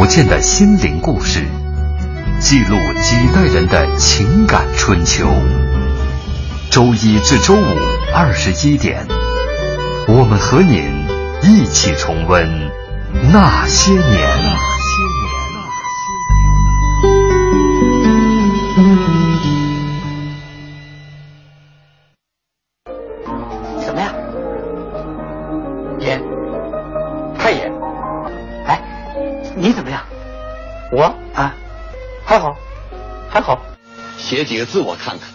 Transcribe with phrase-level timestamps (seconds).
[0.00, 1.44] 福建的心灵故事，
[2.38, 5.28] 记录几代人的情感春秋。
[6.70, 7.76] 周一至周五
[8.14, 9.06] 二十一点，
[10.08, 11.06] 我们和您
[11.42, 12.48] 一起重温
[13.30, 14.69] 那些年。
[34.30, 35.28] 写几个字我看看。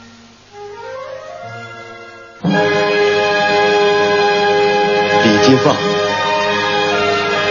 [5.21, 5.75] 李金凤，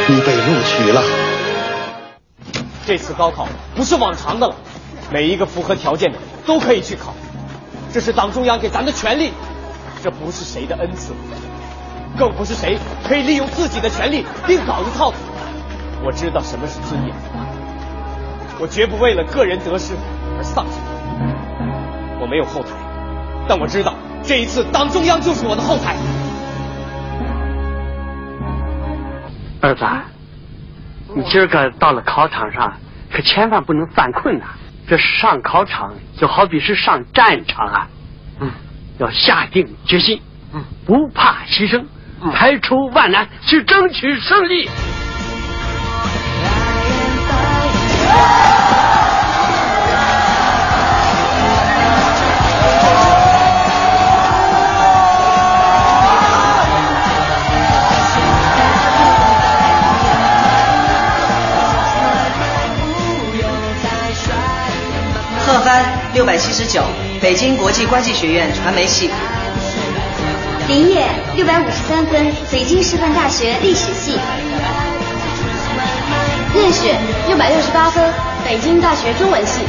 [0.08, 1.02] 你被录取了。
[2.86, 4.56] 这次高考不是往常的了，
[5.12, 7.12] 每一个符合条件的都可以去考，
[7.92, 9.34] 这是党中央给咱的权利，
[10.02, 11.12] 这不是谁的恩赐，
[12.18, 15.18] 更不是谁可以利用自己的权利另搞一套的。
[16.02, 17.14] 我知道什么是尊严，
[18.58, 19.92] 我绝不为了个人得失
[20.38, 20.93] 而丧生。
[22.24, 22.70] 我没有后台，
[23.46, 25.94] 但我知道这一次党中央就是我的后台。
[29.60, 29.84] 儿子，
[31.14, 32.72] 你今儿个到了考场上，
[33.12, 34.46] 可千万不能犯困呐！
[34.88, 37.88] 这上考场就好比是上战场啊，
[38.40, 38.50] 嗯，
[38.96, 40.22] 要下定决心，
[40.54, 41.84] 嗯，不怕牺牲，
[42.32, 44.70] 排除万难去争取胜利。
[66.14, 66.80] 六百七十九，
[67.20, 69.10] 北京国际关系学院传媒系。
[70.68, 74.16] 林业六百五十三分，北京师范大学历史系。
[76.54, 76.94] 任雪
[77.26, 78.08] 六百六十八分，
[78.44, 79.62] 北京大学中文系。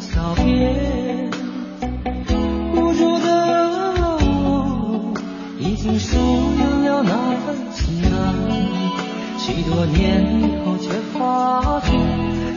[0.00, 1.30] 小编
[2.74, 3.26] 无助的
[3.98, 5.14] 我
[5.58, 6.16] 已经疏
[6.58, 8.34] 远了那份情感
[9.38, 11.92] 许多年以后却发觉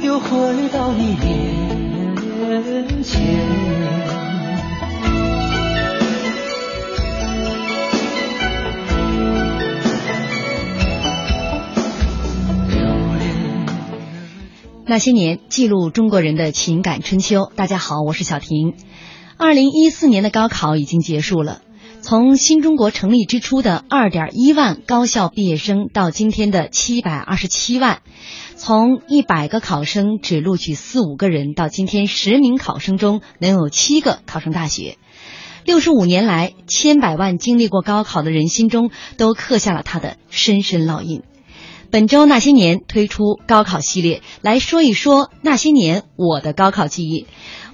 [0.06, 4.47] 又回到你面前。
[14.90, 17.52] 那些年，记录中国人的情感春秋。
[17.58, 18.74] 大家好，我是小婷。
[19.36, 21.62] 二零一四年的高考已经结束了，
[22.02, 27.98] 从新中国成立之初的二点一万高校毕业生，到今天的七百二十七万；
[28.56, 34.98] 从一百个考生只录取四五个人，到今天十名考生中能有七个考上大学。
[35.66, 41.24] 六十五年来，千百万经历过高考的人心中，都刻下了他的深深烙印。
[41.90, 47.26] 本周那些年推出高考系列，来说一说那些年我的高考记忆。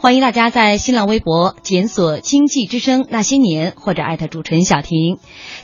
[0.04, 5.18] 欢迎大家在新浪微博检索“经济之声那些年”或者艾特主持人小婷。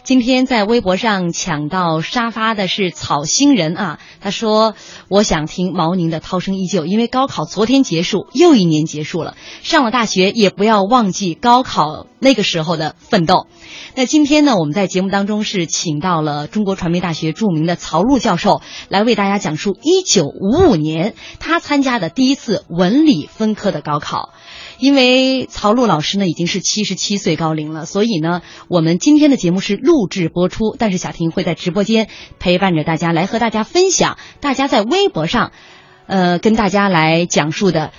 [0.04, 4.76] 今天在微博上抢到沙发的是草星人啊，他说
[5.12, 9.36] ：“我想听毛宁的涛声依旧，因为高考昨天结束，又一年结束了。
[9.62, 13.48] 上了大学也不要忘记高考那个时候的奋斗。”
[13.96, 24.29] 那今天呢，我们在节目当中是请到了中国传媒大学著名的曹璐教授来为大家讲述一九五五年他参加的第一次文理分科的高考。
[24.78, 32.08] 因为曹璐老师呢已经是七十七岁高龄了，所以呢，我们今天的节目是录制播出，但是小婷会在直播间
[32.40, 35.52] 陪伴着大家，来和大家分享大家在微博上，
[36.08, 37.92] 呃，跟大家来讲述的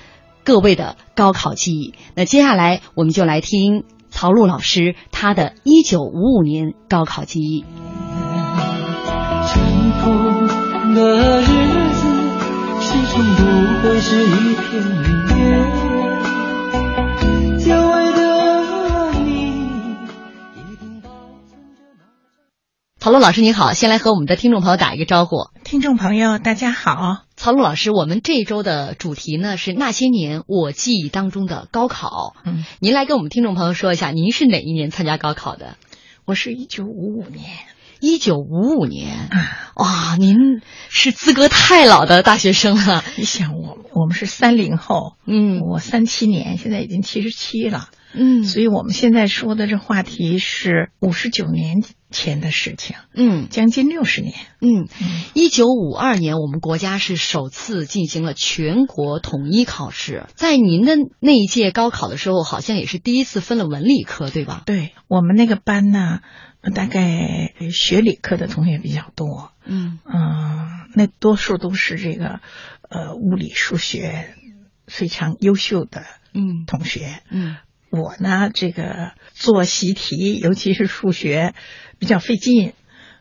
[0.45, 1.95] 各位的高考记忆。
[2.15, 7.65] 那接下来我们就来听曹璐老师他的一九五五年高考记忆。
[10.93, 12.03] 的日子
[12.81, 13.41] 始终不
[13.81, 15.20] 会是一片云
[23.03, 25.49] 曹璐老师您好，先来和我们的听众朋友打一个招呼。
[25.65, 32.35] 听众朋友大家好，曹璐老师，我们这一周的主题呢是那些年我记忆当中的高考。
[32.45, 35.77] 嗯，您来跟我们听众朋友说一下，您是哪一年参加高考的？
[36.27, 37.47] 我是一九五五年。
[38.01, 39.31] 一九五五年，
[39.77, 40.37] 哇，您
[40.91, 43.03] 是资格太老的大学生了。
[43.17, 54.89] 你想，我我们是三零后，嗯，我三七年，现在已经七十七了，嗯，所以我们现在说的这话题是五十九年前的事情，嗯，将近六十年，嗯，
[55.35, 64.63] 一九五二年，我们国家是首次进行了全国统一考试，在您的那一届高考的时候，好像也是第一次分了文理科，对吧？
[64.67, 66.21] 对我们那个班呢。
[66.75, 69.99] 大概学理科的同学比较多，嗯。
[70.05, 72.41] 嗯，那多数都是这个
[72.91, 74.35] 呃物理数学
[74.87, 76.03] 非常优秀的
[76.35, 76.67] 嗯。
[76.67, 77.57] 同学，嗯，
[77.91, 81.55] 我呢这个做习题，尤其是数学
[81.99, 82.73] 比较费劲，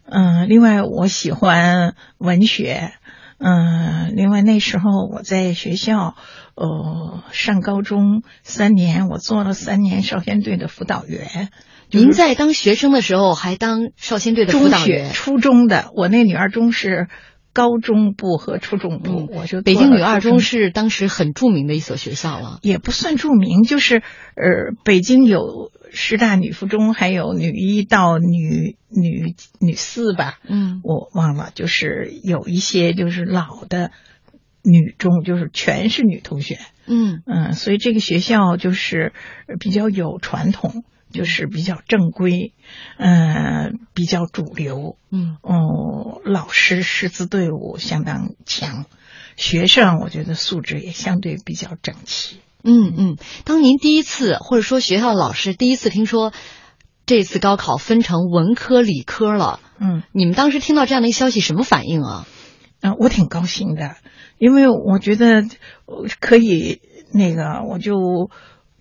[0.06, 2.94] 嗯，另外我喜欢文学，
[3.40, 6.16] 嗯，另外那时候我在学校
[6.56, 11.50] 呃上高中三年，我做了三年少先队的辅导员。
[11.92, 15.12] 您在当学生的时候还当少先队的辅导员？
[15.12, 17.08] 初中的，我那女儿中是
[17.60, 33.92] 高中部和初中部，我就北京女二中是当时很著名的一所学校了，也不算著名，就是呃，北京有师大女附中，还有女一到女女女四吧，嗯，我忘了，就是有一些就是老的
[34.64, 37.22] 女中，就是全是女同学，嗯。
[37.26, 39.12] 嗯，所以这个学校就是
[39.60, 40.86] 比较有传统。
[41.12, 42.54] 就是比较正规，
[42.98, 48.86] 嗯，比较主流，嗯，哦，老师师资队伍相当强，
[49.36, 52.38] 学生我觉得素质也相对比较整齐。
[52.64, 56.32] 嗯嗯，当您第一次或者说学校老师第一次听说
[57.08, 62.28] 这次高考分成文科理科了，嗯，你们当时听到这样的一个消息什么反应啊？
[62.82, 63.96] 啊，我挺高兴的，
[64.38, 65.44] 因为我觉得
[66.20, 66.82] 可以
[67.12, 68.30] 那个我就。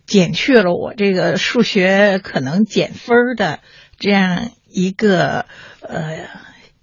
[0.08, 3.60] 减去了我这个数学可能减分的
[3.98, 5.44] 这样一个
[5.82, 6.26] 呃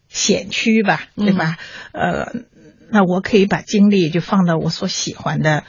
[0.08, 1.58] 险区吧，对吧？
[1.92, 2.32] 呃，
[2.92, 5.64] 那我可以把精力就放到我所喜欢的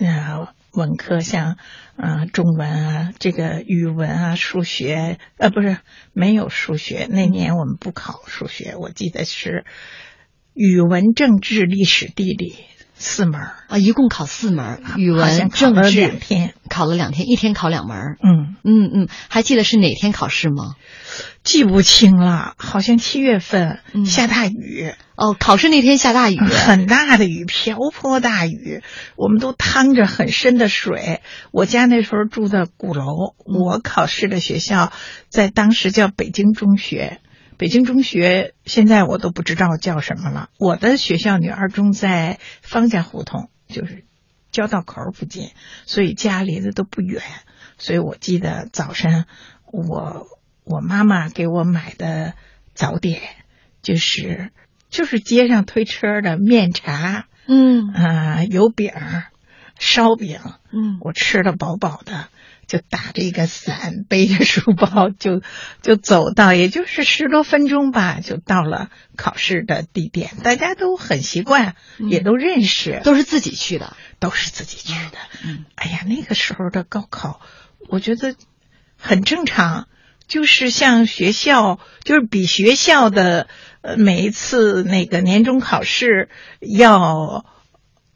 [0.00, 1.56] 呃文科，像
[1.96, 5.78] 呃中文啊，这个语文啊，数学呃不是
[6.12, 9.64] 没有数学，那年我们不考数学，我记得是
[10.52, 12.56] 语文、政治、历史、地理。
[13.02, 18.16] 四门啊，一共考四门，语文、政治两天，考了两天，一天考两门。
[18.22, 20.76] 嗯嗯嗯，还记得是哪天考试吗？
[21.42, 24.94] 记不清了，好像七月份下大雨。
[25.16, 28.82] 哦，考试那天下大雨，很大的雨，瓢泼大雨，
[29.16, 31.20] 我们都趟着很深的水。
[31.50, 34.92] 我家那时候住在鼓楼，我考试的学校
[35.28, 37.20] 在当时叫北京中学。
[37.56, 40.50] 北京中学现在我都不知道叫什么了。
[40.58, 44.04] 我的学校女二中在方家胡同，就是
[44.50, 45.50] 交道口附近，
[45.86, 47.22] 所以家离得都不远。
[47.78, 49.26] 所以我记得早晨，
[49.70, 50.26] 我
[50.64, 52.34] 我妈妈给我买的
[52.74, 53.20] 早点
[53.82, 54.50] 就是
[54.88, 58.92] 就是街上推车的面茶，嗯啊油饼、
[59.78, 60.38] 烧饼，
[60.72, 62.28] 嗯，我吃的饱饱的。
[62.72, 65.42] 就打着一个伞，背着书包，就
[65.82, 70.30] 就走到，也就是十多分钟吧，就到了考试的地点。
[70.42, 75.18] 大家都很习惯，也都认识，都是自己去的，都是自己去的。
[75.44, 77.42] 嗯，哎呀，那个时候的高考，
[77.90, 78.36] 我觉得
[78.96, 79.86] 很正常，
[80.26, 83.48] 就是像学校，就是比学校的
[83.82, 86.30] 呃每一次那个年终考试
[86.60, 87.44] 要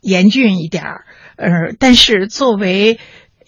[0.00, 1.04] 严峻一点儿。
[1.36, 2.98] 呃，但是作为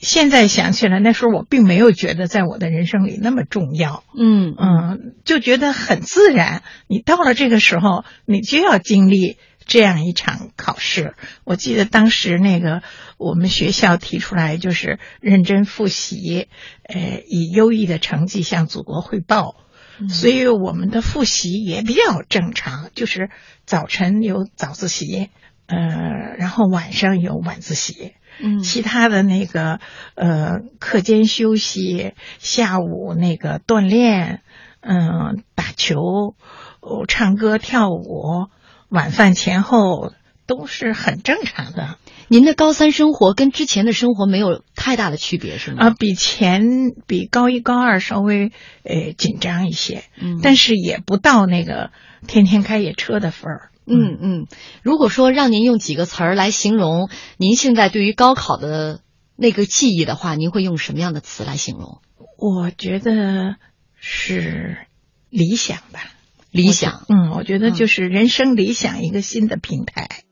[0.01, 4.05] 现在想起来，那时候我并没有觉得在我的人生里那么重要。
[4.17, 6.63] 嗯嗯，就觉得很自然。
[6.87, 11.15] 你到了这个时候，你就要经历这样一场考试。
[11.45, 12.83] 我记得当时那个
[13.19, 16.49] 我们学校提出来，就是认真复习，
[16.85, 19.57] 呃，以优异的成绩向祖国汇报。
[20.09, 23.31] 所以我们的复习也比较正常，就是
[23.67, 25.29] 早晨有早自习，
[25.67, 25.77] 呃，
[26.39, 28.13] 然后晚上有晚自习。
[28.41, 29.81] 嗯，其他的那个
[30.15, 34.43] 呃，课间休息，下午那个锻炼，
[34.81, 36.35] 嗯，打球，
[36.81, 38.49] 哦，唱歌跳舞，
[38.89, 40.13] 晚饭前后
[40.47, 41.99] 都是很正常的。
[42.31, 45.87] 您的高三生活跟之前的生活没有太大的区别，是吗？
[45.87, 48.53] 啊，比前比高一高二稍微
[48.83, 51.91] 呃紧张一些，嗯，但是也不到那个
[52.27, 53.71] 天天开野车的份儿。
[53.89, 54.47] 嗯嗯，
[54.83, 59.01] 如果说让您用几个词儿来形容您现在对于高考的
[59.37, 62.01] 那个记忆的话，您会用什么样的词来形容？
[62.37, 63.57] 我觉得
[63.97, 64.79] 是
[65.31, 66.01] 理想吧，
[66.51, 67.05] 理想。
[67.09, 70.23] 嗯，我觉得就是人生理想一个新的平台。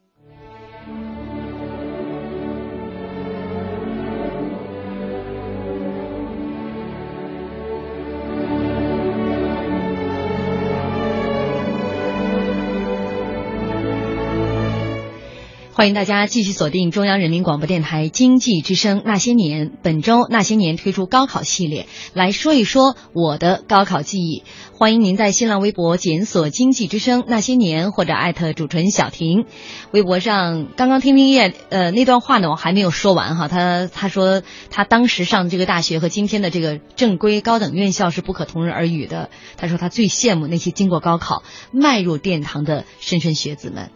[15.77, 19.69] 欢迎大家继续锁定中央人民广播电台经济之声《那些年》。
[19.83, 24.43] 本周《那些年》推出高考系列，来说一说我的高考记忆。
[24.73, 29.45] 欢迎您在新浪微博检索“经济之声那些年”或者艾特主持人小婷。
[29.91, 33.47] 微博上刚刚听听叶呃那段话呢，我还没有说完哈。
[33.47, 34.41] 他他说
[34.71, 39.29] 他当时上这个大学和今天的这个正规高等院校是不可同日而语的。
[39.59, 43.91] 他说他最羡慕那些经过高考迈入殿堂的莘莘学子们。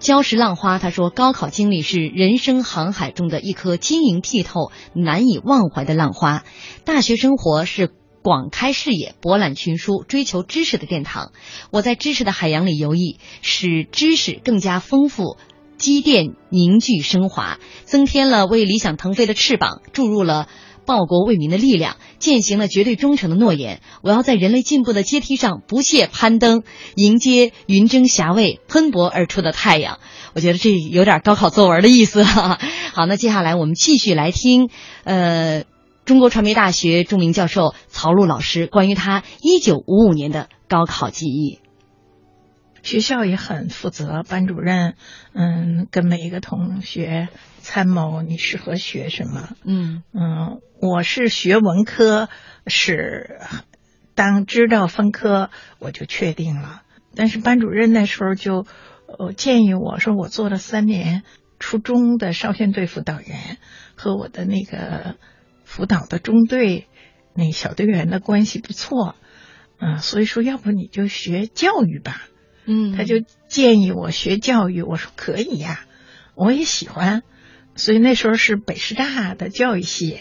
[0.00, 6.42] 礁石浪花，他说，高考经历是人生航海中的一颗晶莹剔透、难以忘怀的浪花。
[6.86, 7.90] 大学生活是
[8.22, 11.32] 广开视野、博览群书、追求知识的殿堂。
[11.70, 15.36] 我在知识的海洋里游弋，使知识更加丰富、
[15.76, 20.48] 积淀、凝聚、升华，增添了为理想腾飞的翅膀，注入了。
[20.86, 23.80] 报国为民的力量，践行了绝对忠诚的诺言。
[24.02, 26.62] 我要在人类进步的阶梯上不懈攀登，
[26.96, 29.98] 迎接云蒸霞蔚、喷薄而出的太阳。
[30.34, 32.22] 我觉得这有点高考作文的意思。
[32.22, 32.58] 好，
[33.06, 34.70] 那接下来我们继续来听，
[35.04, 35.64] 呃，
[36.04, 41.60] 中国传媒大学著名教授曹璐老师关于他一九五五年的高考记忆。
[42.82, 44.94] 学校也很负责，班主任，
[45.34, 49.50] 嗯，跟每一个同学参谋你适合学什么。
[49.66, 52.30] 嗯嗯，我是学文科，
[52.66, 53.38] 是
[54.14, 56.82] 当知道分科我就确定了。
[57.14, 58.66] 但是班主任那时候就
[59.06, 61.22] 呃建议我说，我做了三年
[61.58, 63.58] 初中的少先队辅导员，
[63.94, 65.16] 和我的那个
[65.64, 66.88] 辅导的中队
[67.34, 69.16] 那小队员的关系不错，
[69.78, 72.22] 嗯，所以说要不你就学教育吧。
[72.64, 73.16] 嗯，他就
[73.48, 75.80] 建议我学教育，我说可以呀，
[76.34, 77.22] 我也喜欢，
[77.74, 80.20] 所以那时候是北师大的教育系，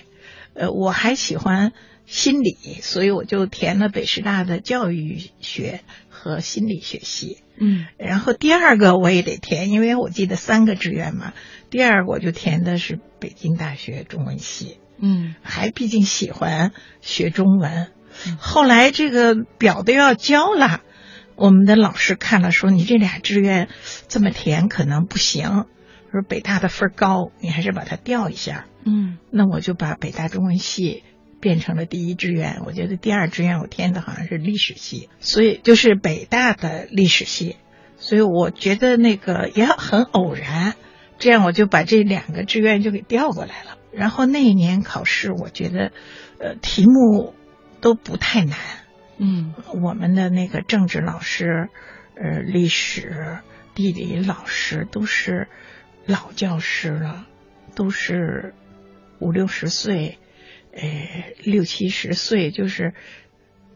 [0.54, 1.74] 呃，我还喜欢
[2.06, 7.38] 心理，所以我就填了北师大的教育学和心理学系。
[7.58, 11.34] 嗯，然后第二个我也得填，因为我记得三个志愿嘛，
[11.70, 14.78] 第二个我就填的是北京大学中文系。
[15.02, 17.92] 嗯，还毕竟喜欢学中文，
[18.38, 20.82] 后来这个表都要交了。
[21.38, 23.70] 我们的老师看了说：“你这俩志愿
[24.10, 25.68] 这么填可能不行，
[26.12, 31.04] 说北大的分高，你还是把它调一下。”嗯，那我就把北大中文系
[31.42, 32.62] 变成了第一志愿。
[32.66, 37.58] 我觉得第二志愿我填的好像是历史系，所以就是北大的历史系。
[37.98, 40.76] 所以我觉得那个也很偶然，
[41.18, 43.78] 这样我就把这两个志愿就给调过来了。
[43.92, 45.92] 然后那一年考试，我觉得
[46.40, 47.34] 呃题目
[47.82, 48.58] 都不太难。
[49.18, 51.68] 嗯，我们的那个政治老师、
[52.16, 53.40] 呃，历史、
[53.76, 55.50] 地理老师都是
[56.10, 57.28] 老教师了，
[57.76, 58.56] 都是
[59.20, 60.18] 五六十岁，
[60.74, 60.82] 呃，
[61.44, 62.96] 六七十岁，就是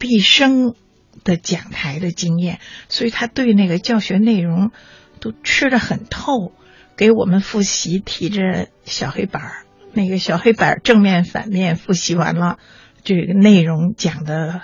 [0.00, 0.74] 毕生
[1.22, 4.72] 的讲台的经验，所以他对那个教学内容
[5.20, 6.52] 都吃得很透，
[6.96, 12.58] 给我们复习提着小黑板儿，那个小黑板正面反面复习完了，
[13.04, 14.60] 这个内容讲的。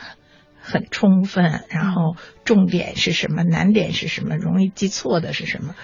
[0.61, 3.43] 很充分，然后重点是什么？
[3.43, 4.37] 难点是什么？
[4.37, 5.75] 容易记错的是什么？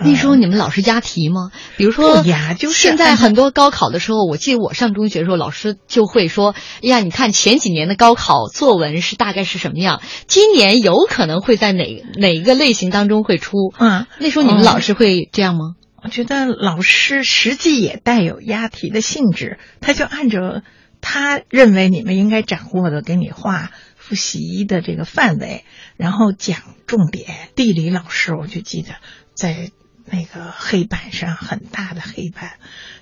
[0.00, 1.50] 那时候你们老师押题吗？
[1.76, 10.00] 比如说呀，就是现在很多高考的时候，我记得我上中学的时候，老师就会说：“哎呀，你看前几年的高考作文是大概是什么样？
[10.26, 15.74] 今年有可能会在哪哪一个类型当中会出？”嗯，那时候你们老师会这样吗？
[16.02, 20.62] 我觉得老师实际也带有押题的性质，他就按照
[21.00, 23.70] 他认为你们应该掌握的给你画。
[24.06, 25.64] 复习的这个范围，
[25.96, 27.48] 然后讲重点。
[27.56, 28.94] 地理老师我就记得
[29.34, 29.72] 在
[30.04, 32.52] 那个黑板上很大的黑板，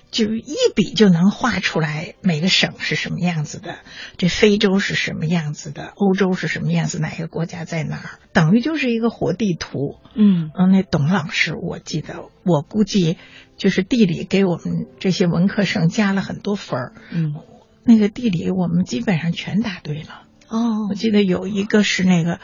[0.09, 3.77] 就一笔就能画出来每个省是什么样子的，
[4.17, 9.99] 这非洲是什么样子的，欧洲是什么样子，哪个国家在哪儿，等于就是一个活地图。
[10.15, 13.17] 嗯嗯，那董老师我记得，我估计
[13.57, 16.93] 就是地理给我们这些文科生加了很多分儿。
[17.11, 17.35] 嗯，
[17.83, 20.23] 那个地理我们基本上全答对了。
[20.47, 22.39] 哦，我记得有一个是那个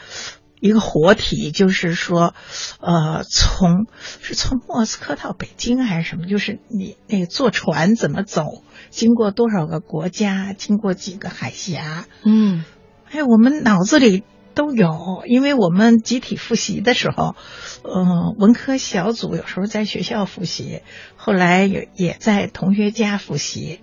[0.60, 2.34] 一个活体，就是说，
[2.80, 3.86] 呃，从
[4.20, 6.26] 是从莫斯科到北京还是什么？
[6.26, 12.06] 就是你那个坐船怎么走，经过多少个国家，经过几个海峡？
[12.24, 12.64] 嗯，
[13.10, 14.22] 哎，我们脑子里
[14.54, 17.34] 都有，因为我们集体复习的时候，
[17.82, 20.82] 呃，文科小组有时候在学校复习，
[21.16, 23.80] 后来也也在同学家复习，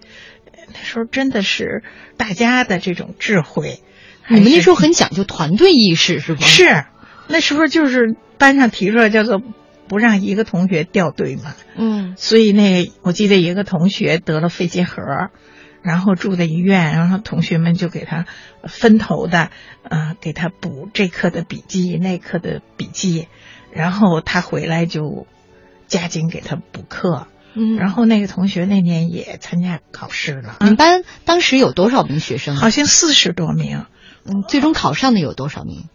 [0.67, 1.83] 那时候真的是
[2.15, 3.81] 大家的这种智慧。
[4.29, 6.45] 你们那时候很讲究团队意识，是吧？
[6.45, 6.85] 是，
[7.27, 9.41] 那时候就是班上提出来叫做
[9.87, 11.55] 不让一个同学掉队嘛。
[11.75, 15.01] 嗯，所以那我记得一个同学得了肺结核，
[15.81, 18.25] 然后住在医院，然后同学们就给他
[18.67, 19.49] 分头的，
[19.83, 23.27] 呃，给他补这课的笔记，那课的笔记，
[23.71, 25.25] 然后他回来就
[25.87, 27.27] 加紧给他补课。
[27.55, 30.57] 嗯，然后那个同学那年也参加考试了。
[30.59, 32.55] 你们班当时有多少名学生？
[32.55, 33.85] 好像四十多名。
[34.25, 35.85] 嗯，最终考上的有多少名？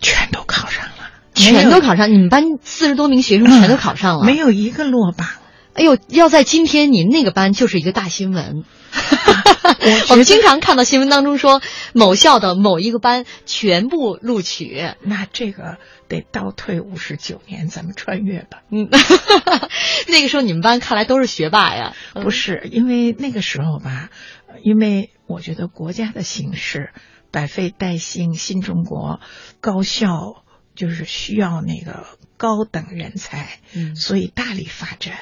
[0.00, 2.12] 全都考上了，全都考上。
[2.12, 5.26] 你们班四十多名学生全都考上了，没有一个落榜。
[5.74, 8.64] 哎呦，要在今天，你那个班就是一个大新闻。
[10.10, 11.60] 我们经常看到新闻当中说，
[11.92, 14.90] 某校的某一个班全部录取。
[15.02, 18.62] 那这个得倒退五十九年，咱们穿越吧。
[18.70, 18.88] 嗯，
[20.08, 21.94] 那个时候你们班看来都是学霸呀？
[22.12, 24.10] 不是，因为那个时候吧，
[24.62, 26.90] 因为我觉得国家的形势，
[27.34, 29.18] 百废待兴，新中国
[29.60, 30.44] 高校
[30.76, 35.16] 就是需要那个高等人才，嗯，所以大力发展。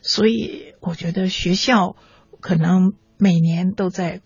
[0.00, 1.96] 所以我觉得学校
[2.40, 4.20] 可能每年都在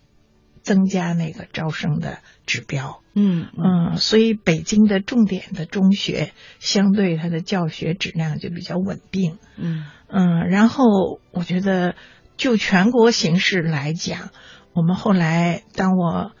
[0.61, 9.87] 增加那个招生的指标，嗯嗯，所以北京的重点的中学相对它的教学质量就比较稳定，嗯。
[10.13, 11.95] 嗯，然后我觉得
[12.35, 14.29] 就全国形势来讲，
[14.73, 16.33] 我们后来当我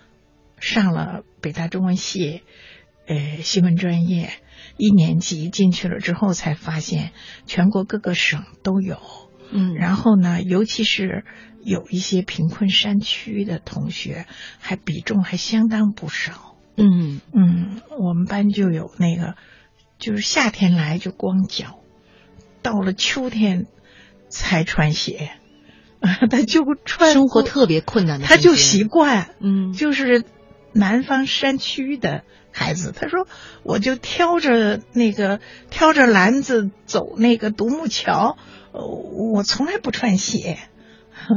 [0.61, 2.43] 上了北大中文系，
[3.07, 4.29] 呃，新闻专业
[4.77, 7.11] 一年级进去了之后，才发现
[7.45, 8.97] 全国各个省都有。
[9.51, 11.25] 嗯，然后呢，尤其是
[11.63, 14.25] 有一些贫困山区的同学，
[14.59, 16.55] 还比重还相当不少。
[16.77, 19.35] 嗯嗯，我们班就有那个，
[19.99, 21.79] 就是夏天来就光脚，
[22.61, 23.65] 到了秋天
[24.29, 25.31] 才穿鞋，
[26.29, 29.35] 他就穿生活特别困难的，他就习惯。
[29.41, 30.23] 嗯，就是
[30.73, 33.27] 南方山区的孩子，他说
[33.63, 38.37] 我就挑着那个挑着篮子走那个独木桥。
[38.73, 40.57] 呃，我从来不穿鞋。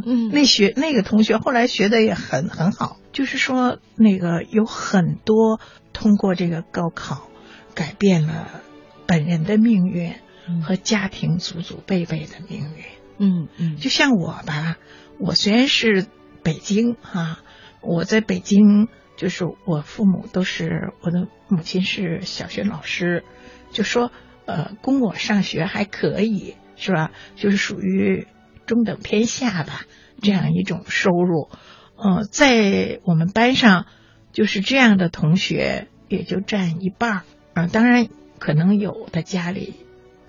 [0.06, 5.60] 嗯， 那学那个同学后来学的也很很好，就是说那个有很多
[5.92, 7.28] 通过这个高考
[7.74, 8.62] 改变了
[9.06, 10.14] 本人的命运
[10.62, 12.84] 和家庭祖祖辈辈的命运。
[13.18, 14.76] 嗯嗯，就像我吧，
[15.18, 16.06] 我虽然是
[16.42, 17.40] 北京哈，
[17.80, 23.24] 我在北京就是我父母都是我的母亲是小学老师，
[23.70, 24.10] 就说
[24.46, 26.56] 呃供我上学还可以。
[26.76, 27.12] 是吧？
[27.36, 28.26] 就是属于
[28.66, 29.82] 中等偏下吧，
[30.20, 31.48] 这样一种收入。
[31.94, 33.86] 呃，在我们班上，
[34.32, 37.22] 就是这样的同学也就占一半儿。
[37.54, 38.08] 啊，当然
[38.40, 39.74] 可能有的家里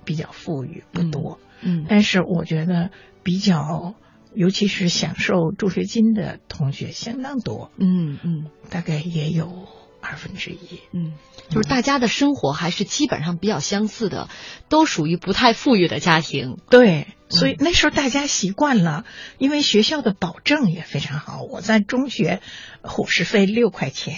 [0.06, 1.40] 比较富裕，不多。
[1.62, 2.92] 嗯，但是我觉得
[3.24, 3.96] 比较，
[4.36, 7.72] 尤其是享受助学金的同学相当多。
[7.78, 9.68] 嗯嗯，大概也有
[10.02, 10.80] 二分之一。
[10.92, 11.14] 嗯。
[11.50, 14.30] 就是大家的生活还是基本上比较相似的，
[14.68, 16.58] 都属于不太富裕的家庭。
[16.72, 19.06] 对，所以那时候大家习惯了，
[19.38, 21.44] 因为学校的保证也非常好。
[21.44, 22.42] 我在中学，
[22.82, 24.16] 伙食费六块钱，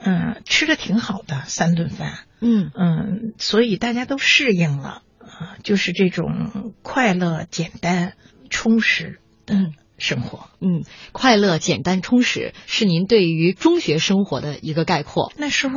[0.00, 2.18] 嗯，吃的挺好的，三顿饭。
[2.40, 8.14] 嗯嗯，所以大家都适应了啊，就是这种快乐、简单、
[8.50, 9.54] 充实的。
[9.98, 15.32] 生活，嗯，快乐、简单、充实是您对于中学生活的一个概括。
[15.38, 15.74] 那时候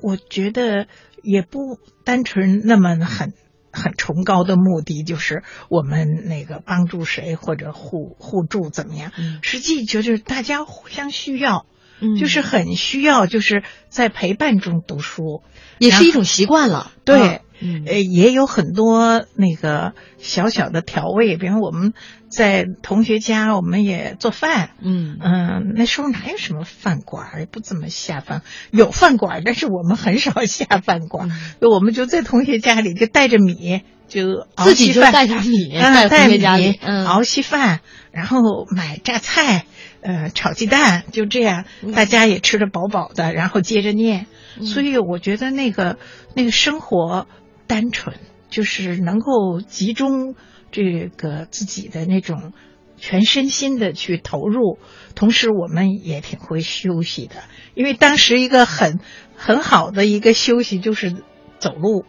[0.00, 0.86] 我觉得
[1.22, 3.34] 也不单纯那么很
[3.70, 9.12] 很崇高的目的，就是我们那个帮助谁或者互互助怎么样。
[9.18, 11.66] 嗯，实际就是大家互相需要，
[12.00, 15.42] 嗯，就是很需要，就是在陪伴中读书，
[15.78, 16.92] 也是一种习惯了。
[17.04, 17.42] 对。
[17.62, 21.92] 嗯，呃，也有很多那个小小的调味，比方我们
[22.30, 24.70] 在同学家，我们也做饭。
[24.80, 25.18] 嗯。
[25.20, 36.80] 嗯，那时候哪有什么饭馆，也不怎么下饭，有饭馆，但是我们很少下饭馆，我们就在同学家里就带着米，就自己就带点米，嗯，带同学家里。
[37.06, 37.80] 熬稀饭，
[38.12, 38.38] 然后
[38.74, 39.66] 买榨菜，
[40.00, 41.64] 呃，炒鸡蛋，就这样，
[41.94, 44.26] 大家也吃得饱饱的，然后接着念。
[44.64, 45.98] 所以我觉得那个
[46.34, 47.26] 那个生活。
[47.70, 48.16] 单纯
[48.50, 50.34] 就是能够集中
[50.70, 52.52] 这个自己的那种
[52.96, 54.78] 全身心的去投入，
[55.14, 57.36] 同时我们也挺会休息的。
[57.74, 59.00] 因为当时一个很
[59.36, 61.16] 很好的一个休息就是
[61.58, 62.04] 走路，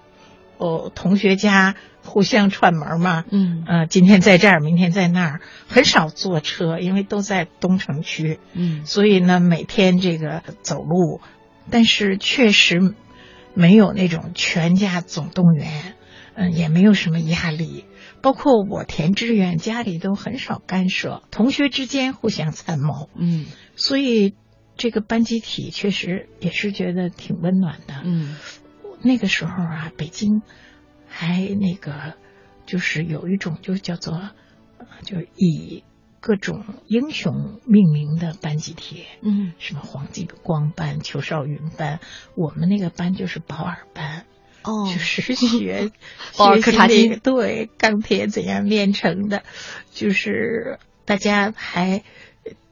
[0.58, 11.22] 哦，同学家互相串门嘛，嗯呃，今天在这儿，明天在那儿，很少坐车，因为都在东城区，嗯，所以呢，每天这个走路，
[11.70, 12.96] 但是确实。
[13.54, 15.96] 没有那种全家总动员，
[16.36, 17.84] 嗯，也没有什么压力。
[18.22, 24.36] 包括我填志愿，家里都很少干涉，同学之间互相参谋，嗯，所以
[24.78, 28.02] 这个班集体确实也是觉得挺温暖的。
[28.04, 28.36] 嗯，
[29.02, 30.42] 那个时候啊，北京
[31.08, 32.14] 还那个
[32.66, 34.30] 就是有一种就叫做，
[35.04, 35.84] 就以。
[36.24, 42.00] 各种英雄命名的班集体，嗯，什么黄继光班、邱少云班，
[42.36, 44.28] 我们那个班就是保尔班，
[44.64, 49.44] 哦，就是 学学习那个对钢铁怎样炼成的，
[49.92, 52.04] 就是大家还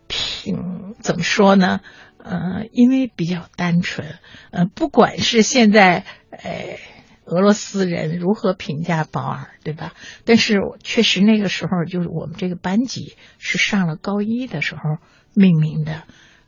[0.07, 1.81] 挺怎么说呢？
[2.17, 4.19] 呃，因为比较单纯，
[4.51, 6.77] 呃，不管是现在，呃，
[7.25, 9.93] 俄罗斯人如何评价保尔，对吧？
[10.25, 14.81] 但是确实那个时候，就是我们这个班级是上了高一的时候
[15.33, 16.03] 命名的，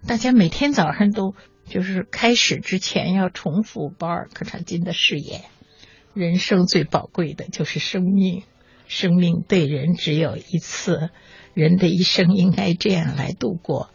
[0.07, 1.35] 大家每天早上都
[1.71, 5.41] 就是开始之前要重复保尔柯察金的誓言：
[6.13, 8.43] 人生最宝贵的就是生命，
[8.89, 11.09] 生命对人只有一次，
[11.53, 13.89] 人的一生应该这样来度过。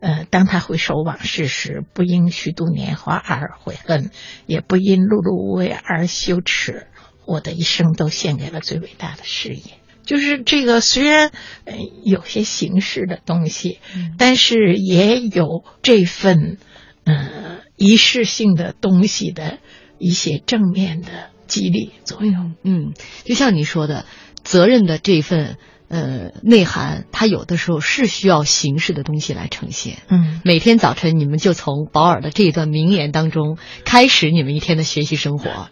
[0.00, 4.10] 呃，当他回首往事时，不因虚度年华而悔恨，
[4.46, 6.86] 也不因碌碌无为而羞耻。
[7.24, 9.62] 我的一生都献给了最伟大的事业。
[10.04, 11.30] 就是这个，虽然
[11.64, 13.78] 呃有些形式的东西，
[14.18, 16.58] 但是也有这份
[17.04, 19.58] 呃仪式性的东西的
[19.98, 22.54] 一些正面的激励作用。
[22.62, 22.92] 嗯，
[23.24, 24.04] 就像你说的，
[24.42, 25.56] 责任的这份
[25.88, 29.98] 呃内涵，它有的时候是需要形式的东西来呈现。
[30.08, 35.68] 嗯，每天早晨你们就从保尔的这一段名言当中开始你们一天的学习生活。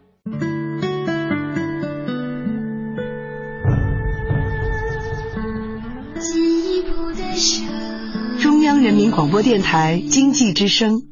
[8.40, 11.10] 中央人民广播电台经济之声。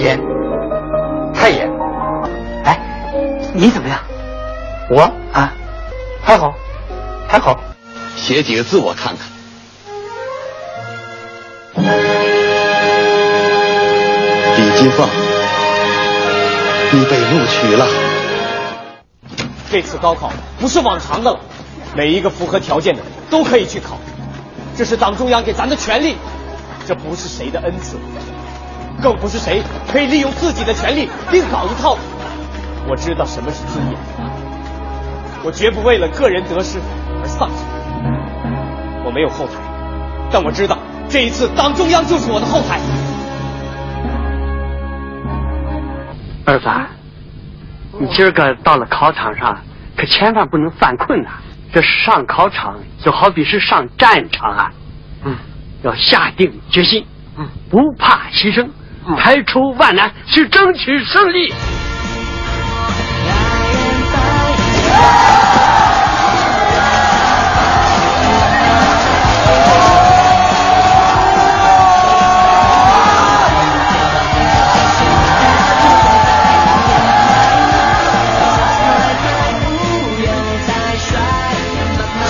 [0.00, 0.18] 严，
[1.34, 1.70] 太严。
[2.64, 2.80] 哎，
[3.52, 3.98] 你怎么样？
[4.88, 5.52] 我啊，
[6.22, 6.54] 还好，
[7.28, 7.60] 还好。
[8.16, 9.28] 写几个字我看看。
[14.56, 15.06] 李金凤，
[16.92, 17.86] 你被录取了。
[19.70, 21.38] 这次高考不是往常的了，
[21.94, 23.98] 每一个符合条件的人都可以去考，
[24.76, 26.16] 这是党中央给咱的权利，
[26.86, 27.96] 这不是谁的恩赐，
[29.00, 31.96] 更不是谁可以利用自己的权利另搞一套。
[32.88, 33.96] 我知道什么是尊严，
[35.44, 36.78] 我绝不为了个人得失
[37.22, 37.64] 而丧失。
[39.04, 39.54] 我没有后台，
[40.30, 42.78] 但我知道这一次党中央就是我的后台。
[46.46, 46.68] 儿子，
[47.98, 49.58] 你今儿个到了考场上，
[49.96, 51.30] 可千万不能犯困呐、
[51.72, 54.70] 这上考场就好比是上战场啊，
[55.24, 55.36] 嗯，
[55.82, 58.68] 要下定决心，嗯，不怕牺牲，
[59.18, 61.52] 排除万难去争取胜利。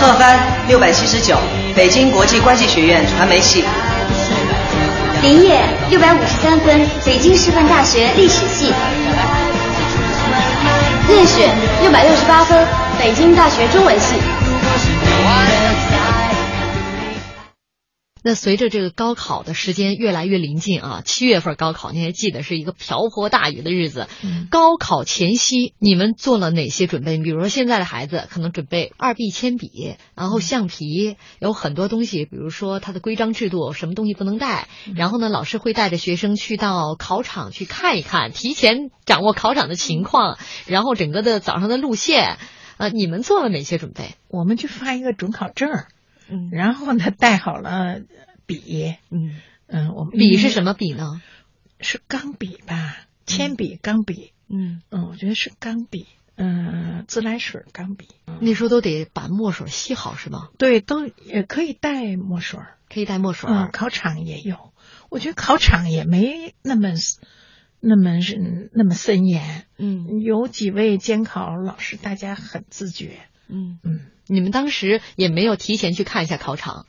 [0.00, 1.37] 贺帆六百七十九，
[1.76, 3.64] 北京国际关系学院传媒系。
[5.22, 8.72] 林业六百五十三分，北京师范大学历史系。
[11.09, 11.46] 任雪
[11.83, 12.66] 六百六十八分，
[12.98, 14.14] 北京大学中文系。
[18.22, 24.09] 那随着这个高考的时间越来越临近啊，七月份高考，你还记得是一个瓢泼大雨的日子。
[24.50, 27.18] 高考前夕，你们做了哪些准备？
[27.18, 34.68] 比如说现在的孩子可能准备二 B 铅笔，然后橡皮，有很多东西，比如说它的规章制度，什么东西不能带。
[34.94, 42.38] 然后呢，老师会带着学生去到考场去看一看，提前掌握考场的情况，然后整个的早上的路线。
[42.76, 44.14] 呃，你们做了哪些准备？
[44.28, 45.88] 我们去发一个准考证儿，
[46.31, 46.49] 嗯。
[46.53, 48.01] 然后呢带好了
[48.47, 49.40] 笔，嗯。
[49.66, 51.23] 嗯，我们笔是什么笔呢？
[51.79, 52.97] 是钢笔吧？
[53.25, 54.83] 铅笔、钢笔，嗯。
[54.90, 58.09] 嗯，我觉得是钢笔，嗯，自来水钢笔，
[58.40, 60.49] 那时候都得把墨水吸好是吗？
[60.59, 62.59] 对，都也可以带墨水，
[62.93, 63.49] 可以带墨水。
[63.49, 64.73] 嗯，考场也有，
[65.09, 66.88] 我觉得考场也没那么
[67.79, 70.21] 那么是那么森严，嗯。
[70.21, 73.78] 有几位监考老师，大家很自觉，嗯。
[73.82, 76.86] 嗯，你们当时也没有提前去看一下考场，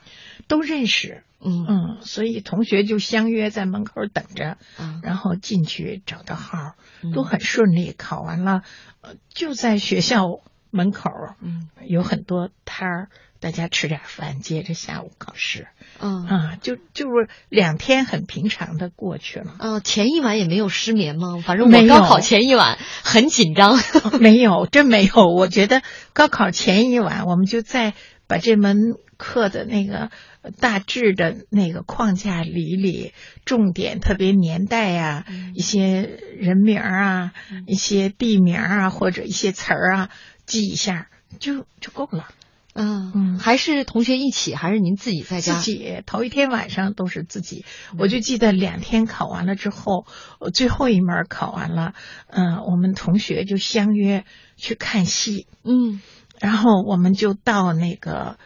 [0.48, 1.66] 都认识，嗯。
[1.68, 7.12] 嗯，所以同学就相约在门口等着，嗯然后进去找到号，嗯。
[7.12, 7.92] 都很顺利。
[7.96, 8.62] 考完了，
[9.00, 11.68] 呃就在学校门口，嗯。
[11.84, 13.08] 有很多摊儿，
[13.42, 15.66] 大家吃点饭，接着下午考试。
[16.00, 19.56] 嗯啊，就就是两天很平常的过去了。
[19.58, 21.42] 呃，前一晚也没有失眠吗？
[21.44, 23.78] 反正我高考前一晚很紧张。
[24.20, 25.26] 没有，真没有。
[25.26, 27.94] 我觉得高考前一晚，我们就在
[28.28, 28.76] 把这门
[29.16, 30.10] 课的那个
[30.42, 33.12] 呃大致的那个框架理理，
[33.44, 37.32] 重点特别年代呀、嗯一些人名儿啊、
[37.66, 40.10] 一些地名儿啊，或者一些词儿啊，
[40.46, 41.08] 记一下
[41.40, 42.28] 就就够了。
[42.74, 43.12] 嗯。
[43.14, 43.38] 嗯。
[43.38, 45.54] 还是同学一起，还是您自己在家？
[45.54, 47.64] 自己头一天晚上都是自己，
[47.98, 50.06] 我就记得两天考完了之后，
[50.38, 51.94] 我最后一门考完了，
[52.28, 54.24] 嗯、我们同学就相约
[54.56, 56.00] 去看戏，嗯。
[56.40, 58.36] 然后我们就到那个，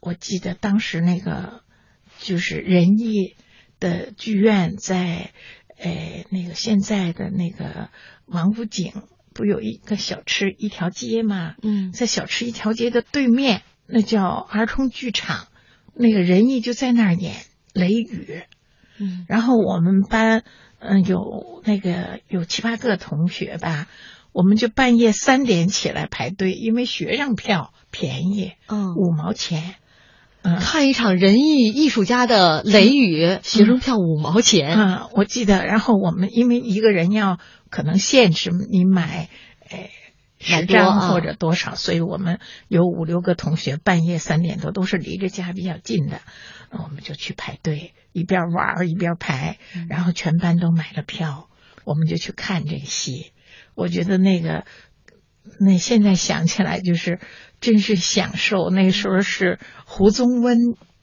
[0.00, 1.60] 我记得当时那个
[2.18, 3.36] 就是仁义
[3.78, 5.32] 的剧院在，
[5.76, 7.90] 呃，那个现在的那个
[8.24, 8.92] 王府井
[9.34, 11.54] 不有一个小吃一条街吗？
[11.62, 11.92] 嗯。
[11.92, 15.46] 在小吃一条街的对面，那叫儿童剧场，
[15.94, 17.34] 那个仁义就在那儿演
[17.72, 18.26] 《雷雨》。
[18.98, 20.44] 嗯然后我们班，
[20.78, 23.88] 嗯、有那个有七八个同学吧，
[24.32, 29.74] 我们就半夜三点起来排队，因为学生票便宜，嗯，五毛钱。
[30.44, 34.74] 嗯看一场仁义艺术家的《雷雨》，学生票五毛钱。
[34.76, 37.38] 嗯，我记得，然后我们因为一个人要
[37.70, 39.28] 可能限制你买，
[39.70, 39.88] 呃，
[40.42, 46.20] 十张或者多少，所以我们有五六个同学半夜三点多都是离着家比较近的，
[46.70, 51.48] 我们就去排队，一边玩儿一边排，然后全班都买了票，
[51.84, 53.32] 我们就去看这个戏。
[53.74, 54.64] 我觉得那个，
[55.60, 57.20] 那现在想起来就是
[57.60, 58.68] 真是享受。
[58.70, 60.58] 那时候是胡宗温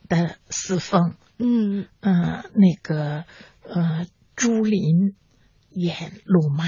[0.08, 3.26] 的四凤，嗯嗯，那个
[3.64, 5.16] 呃，朱琳
[5.72, 6.66] 演鲁妈，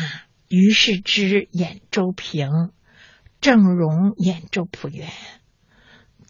[0.52, 2.50] 于世之演周平，
[3.40, 5.08] 郑容演周朴园，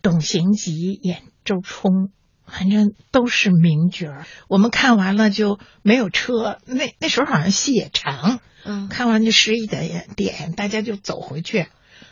[0.04, 2.12] 董行吉演周冲，
[2.46, 4.28] 反正都是名角儿。
[4.48, 11.66] 我们看完了就没有车，那那时候好像戏也长，嗯看完就十一点点，大家就走回去。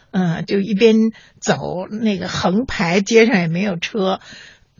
[0.10, 0.96] 嗯，就一边
[1.40, 4.20] 走，那个横排，街上也没有车。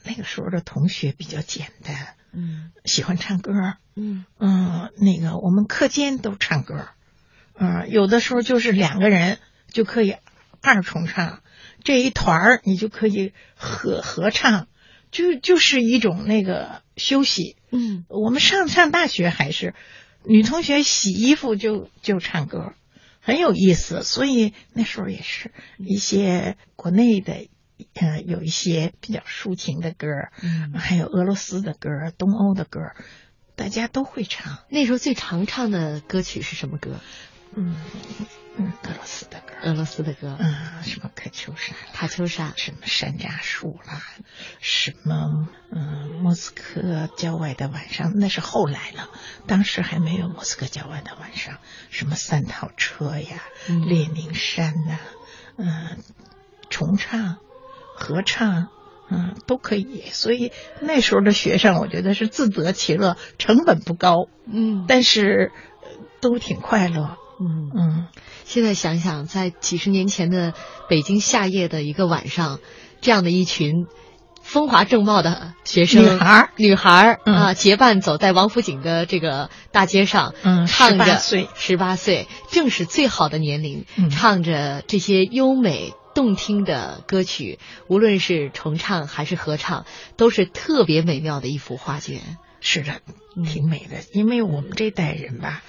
[0.04, 3.52] 那个时候的同学比较简单，嗯喜欢唱歌。
[3.96, 6.88] 嗯嗯，那个我们课间都唱歌。
[7.60, 10.16] 嗯，有的时候就是两个人就可以
[10.62, 11.42] 二重唱，
[11.84, 14.68] 这一团儿你就可以合合唱，
[15.12, 17.58] 就就是一种那个休息。
[17.72, 19.76] 嗯我们上上大学还是
[20.24, 22.74] 女同学洗衣服就就唱歌，
[23.22, 24.04] 很有意思。
[24.04, 27.48] 所以那时候也是一些国内的，
[27.94, 30.08] 呃，有一些比较抒情的歌，
[30.42, 32.80] 嗯，还有俄罗斯的歌、东欧的歌，
[33.56, 34.60] 大家都会唱。
[34.70, 37.00] 那时候最常唱的歌曲是什么歌？
[37.56, 37.76] 嗯
[38.58, 42.54] 嗯，俄罗斯的歌，俄罗斯的歌，嗯，什么喀秋莎啦，卡秋莎。
[42.56, 44.02] 什么山楂树啦，
[44.60, 49.10] 什么嗯，莫斯科郊外的晚上，那是后来了，
[49.48, 51.58] 当时还没有莫斯科郊外的晚上，
[51.90, 53.82] 什么三套车呀，嗯。
[53.88, 55.00] 列宁山呐、
[55.58, 55.98] 嗯、
[56.70, 57.38] 重唱、
[57.96, 58.68] 合唱。
[59.12, 64.86] 嗯，都可以，所以那时候的学生，我觉得是自得其乐，成本不高，嗯。
[64.88, 65.90] 但是呃
[66.22, 67.18] 都挺快乐。
[67.40, 68.08] 嗯嗯，
[68.44, 70.54] 现在想想，在几十年前的
[70.90, 72.60] 北京夏夜的一个晚上，
[73.02, 73.88] 这样的一群
[74.42, 85.94] 风华正茂的学生、女孩儿女孩儿嗯啊，结伴走在王府井的这个大街上，嗯唱着18岁十八岁，正是最好的年龄，嗯唱着这些优美。
[86.16, 89.86] 动听的歌曲，无论是重唱还是合唱，
[90.18, 92.20] 都是特别美妙的一幅画卷。
[92.60, 93.00] 是的，
[93.38, 93.98] 嗯挺美的。
[94.12, 95.62] 因为我们这代人吧，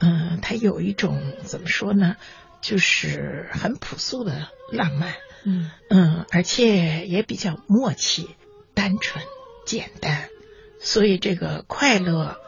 [0.00, 2.16] 嗯、他有一种怎么说呢，
[2.60, 5.70] 就是很朴素的浪漫，嗯。
[5.90, 8.30] 嗯，而且也比较默契、
[8.74, 9.24] 单纯、
[9.66, 10.28] 简单，
[10.80, 12.38] 所以这个快乐，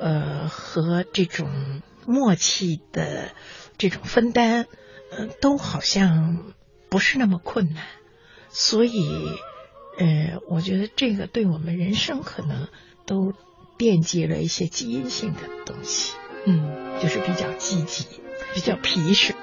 [0.00, 3.32] 呃，和这种默契的
[3.76, 4.66] 这种分担，
[5.10, 6.52] 呃，都好像
[6.88, 7.86] 不是那么困难，
[8.50, 9.30] 所以，
[9.98, 12.68] 呃，我觉得这个对我们人生可能
[13.06, 13.32] 都
[13.78, 16.14] 惦记了一些基因性的东西，
[16.46, 16.80] 嗯。
[17.00, 18.04] 就是比较积极，
[18.52, 19.34] 比较皮实。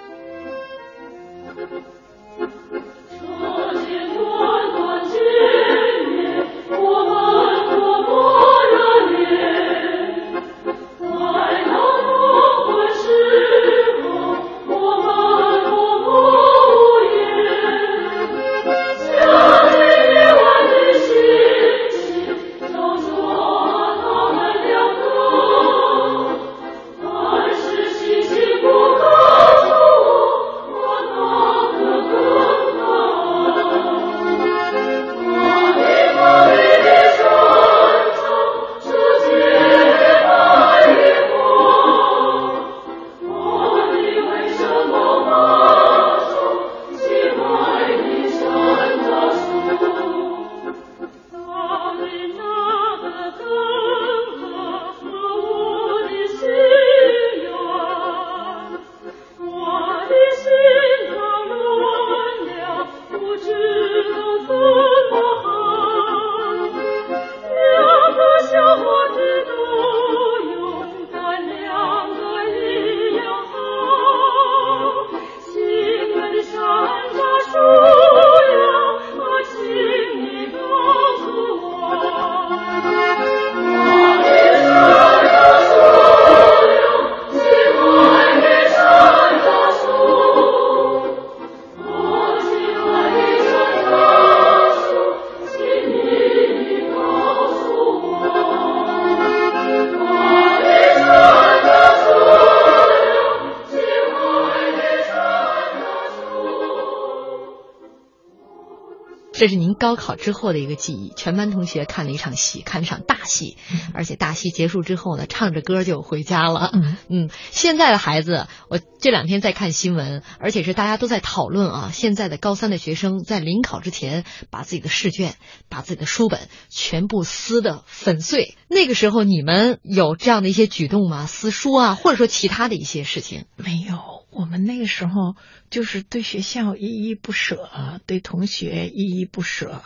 [109.38, 113.56] 这是您高考之后的一个记忆，全班同学看了一场戏，看了一场大戏，
[113.93, 116.71] 而且大戏结束之后呢，唱着歌就回家了。
[116.73, 125.36] 嗯 嗯，现在的孩子，我这两天在看新闻，而且是大家都在讨论啊，现在的高三的学生在临考之前把自己的试卷、
[125.69, 128.56] 把自己的书本全部撕得粉碎。
[128.67, 131.28] 那个时候你们有这样的一些举动吗？
[131.28, 133.45] 撕书啊，或者说其他的一些事情？
[133.56, 135.36] 没有，我们那个时候
[135.71, 139.82] 就是对学校依依不舍，对同学依依不舍，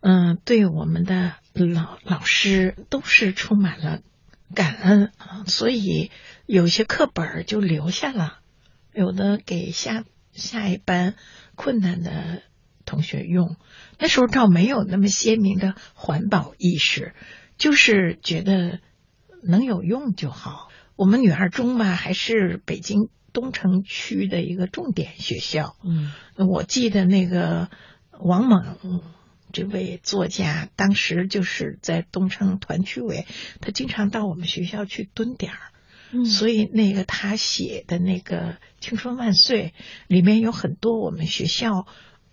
[0.00, 4.00] 嗯，对我们的老老师都是充满了
[4.54, 5.12] 感恩，
[5.46, 6.10] 所以
[6.46, 8.38] 有些课本就留下了，
[8.94, 11.14] 有的给下下一班
[11.54, 12.42] 困难的
[12.86, 13.56] 同学用。
[13.98, 17.14] 那时候倒没有那么鲜明的环保意识，
[17.58, 18.80] 就是觉得
[19.42, 20.70] 能有用就好。
[20.96, 25.76] 我们女二中吧，还是北京东城区的一个重点学校。
[25.84, 26.12] 嗯，
[26.48, 27.68] 我记得那个
[28.18, 29.02] 王蒙
[29.52, 33.26] 这位作家，当时就是在东城团区委，
[33.60, 35.58] 他经常到我们学校去蹲点儿。
[36.16, 39.74] 嗯所以那个他写的那个《青春万岁》
[40.06, 41.88] 里面有很多我们学校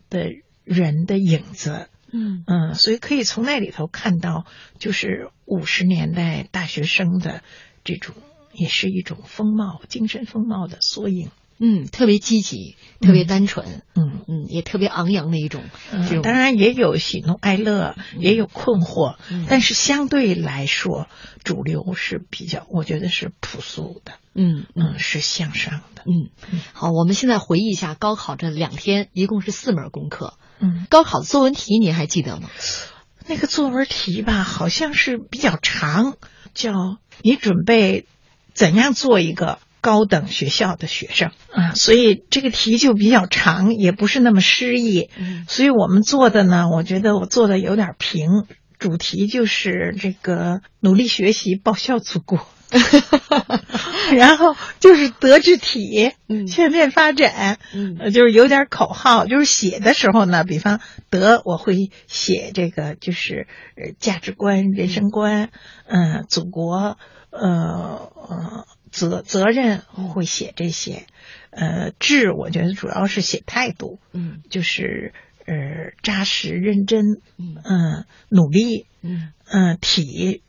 [0.09, 0.29] 的
[0.63, 1.89] 人的影子。
[2.13, 4.45] 嗯嗯，所以可以从那里头看到，
[4.77, 7.41] 就是五十年代大学生的
[7.83, 8.13] 这种，
[8.53, 11.29] 也是一种风貌、精神风貌的缩影。
[11.63, 15.61] 嗯，特别积极，特别单纯，嗯嗯，也特别昂扬的一种
[15.91, 16.21] 这嗯，种。
[16.23, 21.07] 当然也有喜怒哀乐，也有困惑，嗯但是相对来说，
[21.43, 26.01] 主流是比较，我觉得是朴素的，嗯嗯嗯，是向上的。
[26.07, 26.31] 嗯，
[26.73, 30.33] 好，我们现在回忆一下高考这两天，一共是四门功课。
[30.59, 32.49] 嗯，高考的作文题您还记得吗？
[33.27, 36.17] 那个作文题吧，好像是比较长，
[36.55, 38.07] 叫你准备
[38.61, 41.31] 怎样做一个高等学校的学生。
[41.51, 45.09] 啊，所以这个题就比较长，也不是那么诗意。
[45.17, 45.45] 嗯。
[45.47, 48.45] 所以我们做的呢，我觉得我做的有点平，
[48.77, 52.45] 主题就是这个努力学习，报效祖国。
[54.15, 56.45] 然后就是德智体，嗯。
[56.45, 57.97] 全面发展，嗯。
[57.99, 59.25] 呃，就是有点口号。
[59.25, 65.49] 就是写的时候呢，比方德，我会写这个就是呃价值观、人生观，
[65.87, 66.99] 嗯、祖国，
[67.31, 71.07] 呃呃责责任会写这些，
[71.49, 74.41] 呃智，我觉得主要是写态度，嗯。
[74.49, 75.13] 就是
[75.45, 77.55] 呃扎实认真，嗯。
[77.63, 79.31] 嗯、努力，嗯。
[79.45, 80.43] 嗯、体，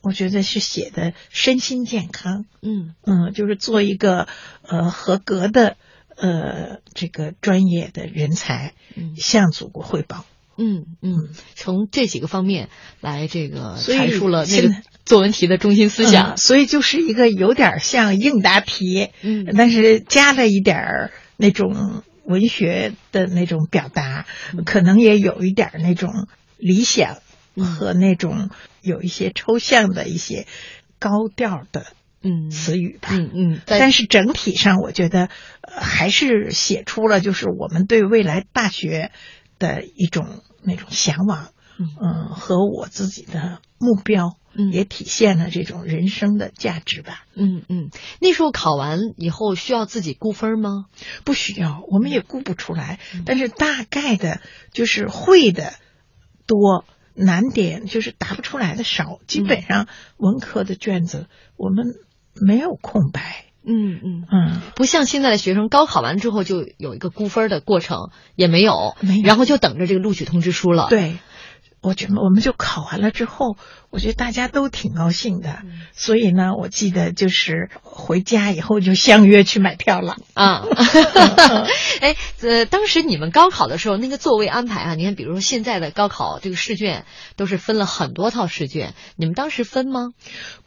[0.00, 2.94] 我觉得是写的身心健康，嗯。
[3.04, 4.26] 嗯，就是做一个
[4.62, 5.76] 呃合格的
[6.16, 9.16] 呃这个专业的人才，嗯。
[9.16, 10.24] 向祖国汇报。
[10.58, 12.68] 嗯嗯，从这几个方面
[13.00, 14.68] 来这个阐述了那个
[15.04, 16.36] 作文题的中心思想嗯。
[16.36, 27.18] 所以就是一个有点像应答题，嗯但是加了一点儿那种文学的那种表达，嗯可能也有一点儿那种理想
[27.54, 30.46] 嗯和那种有一些抽象的一些
[30.98, 31.86] 高调的
[32.22, 33.08] 嗯词语吧。
[33.12, 35.28] 嗯嗯，在但是整体上，我觉得、
[35.60, 39.10] 呃、还是写出了就是我们对未来大学
[39.58, 47.24] 的一种那种向往，嗯嗯，和我自己的目标，嗯也体现了这种人生的价值吧。
[47.34, 50.86] 嗯嗯，那时候考完以后需要自己估分吗？
[51.24, 54.40] 不需要，我们也估不出来，嗯但是大概的
[54.72, 55.74] 就是会的
[56.46, 56.84] 多。
[57.14, 61.26] 难点就是答不出来的少，基本上文科的卷子
[61.58, 61.94] 我们
[62.40, 63.44] 没有空白。
[63.66, 64.24] 嗯嗯。
[64.32, 71.18] 嗯，不像现在的学生，高考完之后就有一个估分的过程，也没有，没有然后就等着这个录取通知书了。，对，
[71.82, 73.56] 我觉得我们就考完了之后，
[73.90, 75.62] 我觉得大家都挺高兴的。
[75.92, 80.16] 所以呢，我记得就是回家以后就相约去买票了。
[80.34, 80.64] 啊，
[82.00, 87.04] 哎，呃，当时你们高考的时候，那个座位安排啊，你看，比如说现在的高考这个试卷
[87.36, 90.10] 都是分了很多套试卷，你们当时分吗？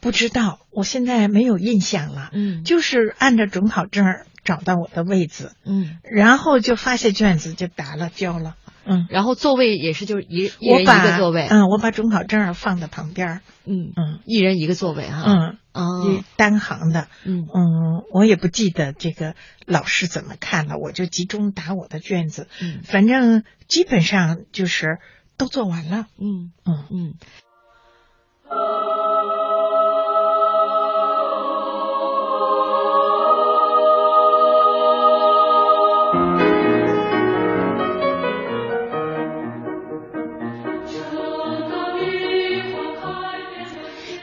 [0.00, 2.28] 不知道，我现在没有印象了。
[2.32, 4.04] 嗯就是按照准考证
[4.44, 8.54] 找到我的位子，嗯，然后就发下卷子就答了交了。
[8.86, 13.40] 嗯，然后座位也是就是一一人一我把个座位，嗯，我把准考证放在旁边儿。
[13.64, 17.08] 嗯嗯一人一个座位哈，嗯，啊，一单行的。
[17.24, 19.34] 嗯嗯，我也不记得这个
[19.66, 22.48] 老师怎么看了，我就集中答我的卷子。
[22.62, 24.98] 嗯反正基本上就是
[25.36, 26.06] 都做完了。
[26.18, 27.14] 嗯嗯嗯。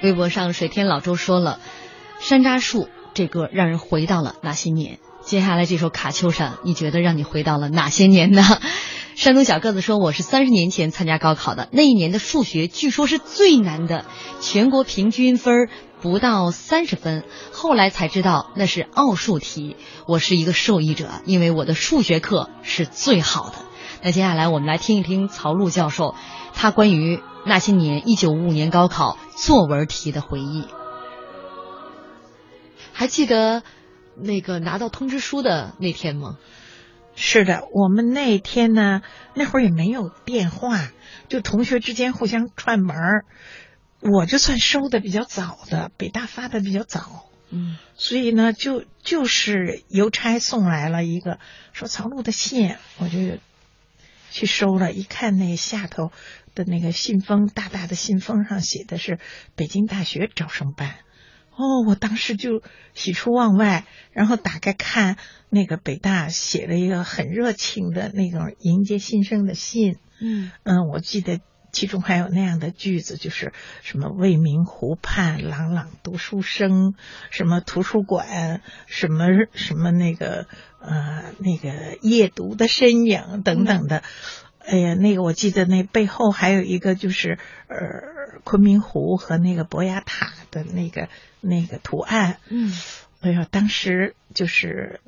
[0.04, 1.62] 微博上水天老周说了，
[2.22, 2.84] 《山楂树》
[3.14, 5.00] 这歌让人回到了那些年。
[5.22, 8.44] 接下来这首《卡秋莎》，你觉得让你回到了哪些年呢？
[9.16, 14.04] 山东小个子说：“我是三十年前参加高考的，那一年的数学据说是最难的，
[14.42, 15.70] 全国平均分
[16.02, 17.24] 不到三十分。
[17.54, 19.78] 后来才知道那是奥数题。
[20.06, 23.56] 我是一个受益者，因为我的数学课是最好的。”
[24.04, 26.14] 那接下来我们来听一听曹璐教授
[26.54, 30.66] 他关于那些年一九五五年高考作文题的回忆。
[32.94, 33.64] 还记得
[34.16, 36.38] 那个拿到通知书的那天吗？
[37.16, 39.02] 是的，我们那天呢，
[39.34, 40.90] 那会儿也没有电话，
[41.30, 43.26] 就同学之间互相串门儿。
[44.00, 51.40] 我就算收的比较早的，北大发的比较早，嗯，所以呢，就就是邮差送来了一个
[51.72, 53.38] 说曹璐的信，我就
[54.32, 54.92] 去收了。
[54.92, 56.12] 一看那下头
[56.56, 59.20] 的那个信封，大大的信封上写的是
[59.56, 60.96] 北京大学招生办。
[61.56, 62.64] 哦，我当时就
[62.96, 65.18] 喜出望外，然后打开看，
[65.50, 69.98] 那个北大写了一个很热情的那种迎接新生的信。
[70.20, 71.42] 嗯嗯，我记得
[71.72, 76.96] 其中还有那样的句子，就是什么未名湖畔朗朗读书声，
[77.30, 80.48] 什么图书馆，什么什么那个
[80.82, 84.02] 呃那个夜读的身影等等的。
[84.66, 87.38] 哎呀，那个我记得那背后还有一个就是
[87.68, 91.10] 呃昆明湖和那个博雅塔的那个
[91.42, 92.40] 那个图案。
[92.48, 92.74] 嗯，
[93.22, 95.02] 哎呀，当时就是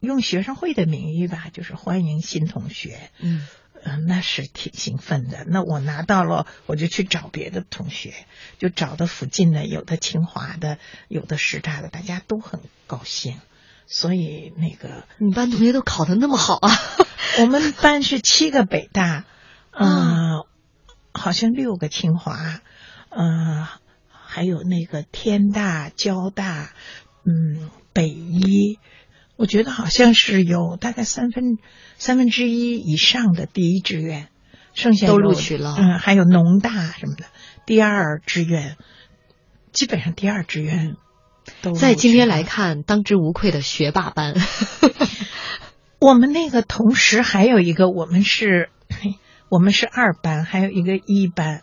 [0.00, 2.98] 用学生会的名义吧，就是欢迎新同学。
[3.18, 3.46] 嗯
[3.82, 5.44] 呃，那是挺兴奋的。
[5.46, 8.14] 那我拿到了，我就去找别的同学，
[8.58, 10.78] 就找的附近的，有的清华的，
[11.08, 13.38] 有的师大的，大家都很高兴。
[13.86, 16.70] 所以那个你班同学都考得那么好啊？
[17.40, 19.24] 我们班是七个北大，
[19.72, 20.44] 嗯、
[21.12, 22.60] 好像六个清华，
[23.10, 23.66] 嗯、
[24.08, 26.70] 还有那个天大、交大，
[27.24, 28.78] 嗯，北医，
[29.36, 31.58] 我觉得好像是有大概三分
[31.98, 34.28] 三分之一以上的第一志愿，
[34.74, 37.24] 剩下都录取了嗯，还有农大什么的，
[37.66, 38.76] 第二志愿，
[39.72, 40.96] 基本上第二志愿。
[41.78, 44.34] 在今天来看，当之无愧的学霸班。
[46.00, 48.70] 我们那个同时还有一个，我们是，
[49.48, 51.62] 我们是二班，还有一个一班，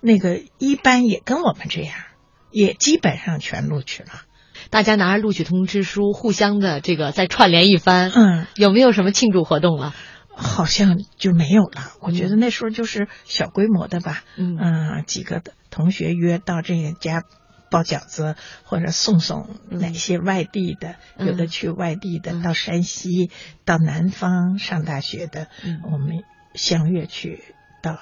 [0.00, 1.94] 那个一班也跟我们这样，
[2.50, 4.08] 也基本上全录取了。
[4.70, 8.10] 大家拿着录取通知书，互相的这个再串联一番。
[8.14, 9.94] 嗯，有没有什么庆祝活动了？
[10.38, 11.92] 好像就没有了。
[12.00, 17.22] 我觉得那时候就是小规模的吧，嗯嗯，几个的同学约到这个家
[17.70, 21.26] 包饺子，或者送送哪些外地的，嗯。
[21.26, 23.30] 有的去外地的，到山西、
[23.64, 25.80] 到南方上大学的，嗯。
[25.90, 27.42] 我们相约去
[27.82, 27.98] 到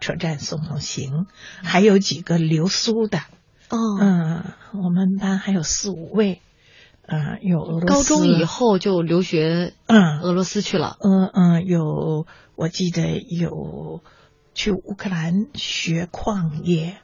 [0.00, 1.26] 车站送送行，
[1.62, 3.18] 还有几个留苏的，
[3.68, 6.40] 哦，嗯，我们班还有四五位，
[7.06, 7.86] 嗯，有俄罗斯。
[7.86, 10.96] 高中以，后就留学嗯，俄罗斯去了。
[11.00, 14.02] 嗯嗯，有我记得有
[14.54, 16.96] 去乌克兰学矿业，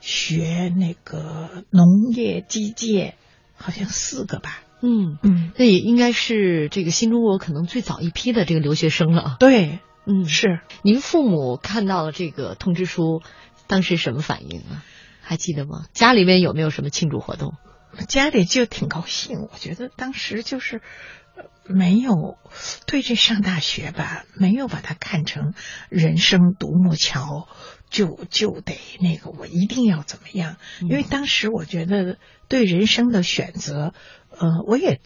[0.00, 3.14] 学那个农业机械，
[3.54, 4.62] 好像四个吧。
[4.82, 9.36] 嗯，嗯，那也应该是这个新中国可能最早一批的这个留学生了。
[9.38, 13.22] 对，嗯，是您父母看到了这个通知书，
[13.66, 14.82] 当时什么反应啊？
[15.20, 15.84] 还记得吗？
[15.92, 17.54] 家里面有没有什么庆祝活动？
[18.08, 19.48] 家里就挺高兴。
[19.52, 20.80] 我觉得当时就是
[21.36, 22.38] 呃没有
[22.86, 25.52] 对这上大学吧，没有把它看成
[25.90, 27.48] 人生独木桥，
[27.90, 30.56] 就就得那个我一定要怎么样。
[30.80, 32.16] 因为当时我觉得
[32.48, 33.92] 对人生的选择，
[34.30, 35.00] 呃，我也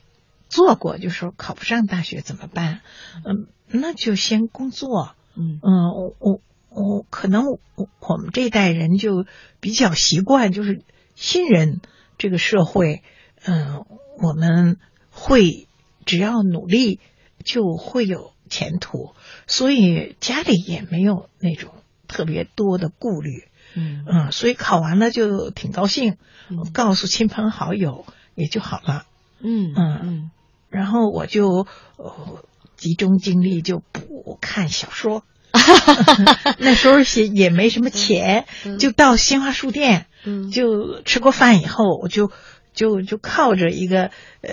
[0.48, 2.82] 做过，就说考不上大学怎么办？
[3.24, 5.16] 嗯、那就先工作。
[5.34, 9.26] 嗯嗯，我我我可能我我们这一代人就
[9.58, 10.82] 比较习惯，就是
[11.16, 11.80] 新人
[12.18, 13.02] 这个社会，
[13.44, 13.84] 嗯、
[14.22, 14.78] 我们
[15.10, 15.66] 会
[16.04, 17.00] 只要努力
[17.44, 19.14] 就会有前途，
[19.48, 21.72] 所以家里也没有那种
[22.14, 24.04] 特别多的顾虑，嗯。
[24.06, 26.16] 嗯，所以考完了就挺高兴，
[26.48, 26.70] 嗯。
[26.72, 28.06] 告诉亲朋好友
[28.36, 29.04] 也就好了。
[29.40, 29.98] 嗯嗯。
[30.02, 30.30] 嗯。
[30.70, 32.44] 然后我就呃
[32.76, 35.24] 集中精力就补看小说。
[36.58, 38.78] 那时候也也没什么钱，嗯。
[38.78, 40.52] 就到新华书店，嗯。
[40.52, 42.30] 就吃过饭以后，我就
[42.74, 44.10] 就就靠着一个
[44.42, 44.52] 呃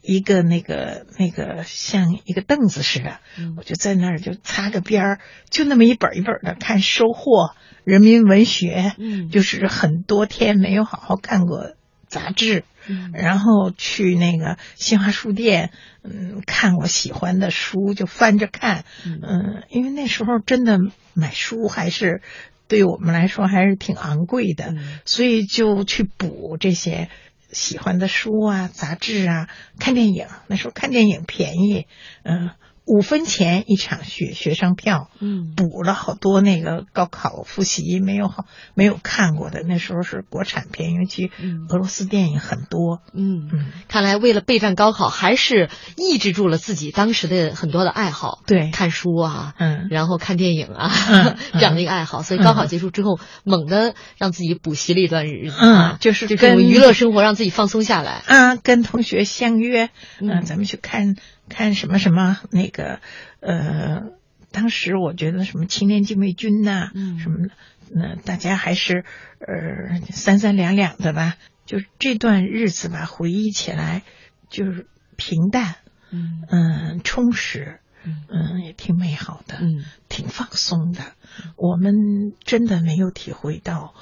[0.00, 3.54] 一个那个那个像一个凳子似的，嗯。
[3.58, 7.48] 我就在那儿就擦个边儿，就那么一本一本的看《收获》
[7.84, 9.28] 《人民文学》，嗯。
[9.30, 11.72] 就是很多天没有好好看过
[12.08, 13.10] 杂志，嗯。
[13.12, 15.72] 然后去那个新华书店，
[16.04, 19.20] 嗯，看我喜欢的书就翻着看，嗯。
[19.22, 20.78] 嗯，因为那时候真的
[21.14, 22.22] 买书还是
[22.68, 25.00] 对我们来说还是挺昂贵的，嗯。
[25.04, 27.08] 所以就去补这些
[27.56, 29.48] 喜欢的书啊、杂志啊，
[29.78, 30.26] 看电影。
[30.46, 31.86] 那时候看电影便宜，
[32.22, 32.50] 嗯、
[32.86, 41.32] 五分钱一场学学生票，嗯，补了好多那个高考复习没有好没有看过的，那时候是国产片，尤其
[41.68, 43.50] 俄罗斯电影很多，嗯。
[43.52, 61.16] 嗯，看来为了备战高考，还是抑制住了自己当时的很多的爱好，对，看书啊，嗯，然后看电影啊，嗯、 这样的一个爱好，所以高考结束之后，猛的让自己补习了一段日子，嗯，就是就这种娱乐生活让自己放松下来，啊，跟同学相约，嗯，咱们去看。
[61.48, 63.00] 看什么什么那个
[63.40, 64.12] 呃，
[64.50, 67.48] 当时我觉得什么青年禁卫军呐、嗯，什么
[67.90, 69.04] 那大家还是
[69.38, 71.36] 呃三三两两的吧。
[71.64, 74.02] 就是这段日子吧，回忆起来
[74.48, 74.86] 就是
[75.16, 75.76] 平淡，
[76.10, 81.14] 嗯嗯，充实，嗯，也挺美好的，嗯，挺放松的。
[81.56, 83.94] 我们真的没有体会到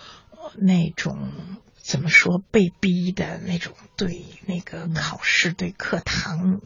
[0.59, 1.33] 那种。
[1.85, 6.63] 怎么说被逼的那种对那个考试、对课堂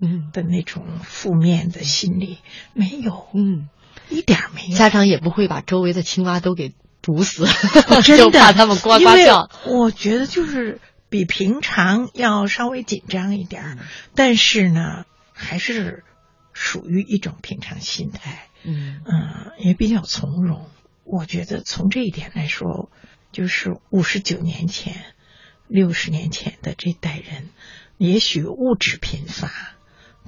[0.00, 2.38] 嗯的那种负面的心理
[2.72, 3.68] 没有，嗯，
[4.08, 4.76] 一点没有。
[4.76, 7.46] 家长也不会把周围的青蛙都给毒死，
[8.04, 9.50] 真就怕他们呱呱叫。
[9.66, 13.78] 我觉得就是比平常要稍微紧张一点，
[14.14, 16.04] 但是呢，还是
[16.52, 18.48] 属于一种平常心态。
[18.64, 20.68] 嗯嗯，也比较从容。
[21.04, 22.90] 我觉得从这一点来说。
[23.30, 25.04] 就是五十九年前、
[25.68, 27.50] 六十年前的这代人，
[27.98, 29.50] 也许物质贫乏，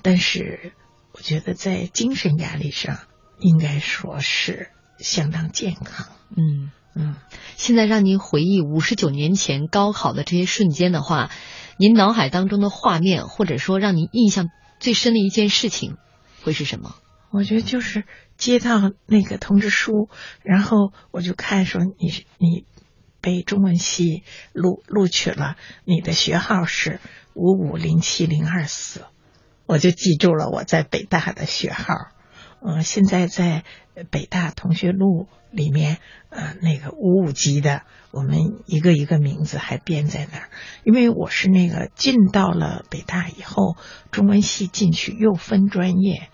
[0.03, 0.73] 但是
[1.13, 2.99] 我觉得在精神压力上，
[3.39, 6.07] 应该说是相当健康。
[6.37, 7.17] 嗯嗯，
[7.57, 11.31] 现在让您回忆五十九年前高考的这些瞬间的话，
[11.77, 14.49] 您脑海当中的画面，或者说让您印象
[14.79, 15.97] 最深的一件事情，
[16.43, 16.95] 会是什么？
[17.31, 18.05] 我觉得就是
[18.37, 20.09] 接到那个通知书，
[20.43, 22.65] 然后我就看说你你。
[23.23, 24.23] 被中文系
[24.55, 27.01] 录录取了，你的学号是
[27.35, 29.05] 五五零七零二四，
[29.71, 31.95] 我就记住了我在北大的学号。
[32.61, 33.63] 嗯，现在在
[34.11, 35.99] 北大同学录里面，
[36.29, 40.49] 呃，那个五五级的，我们一个一个名字还编在那儿。
[40.83, 43.77] 因为我是那个进到了北大以后，
[44.11, 46.31] 中文系进去又分专业，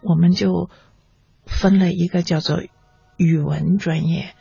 [0.00, 0.70] 我们就
[1.44, 2.62] 分了一个叫做
[3.16, 4.32] 语文专业。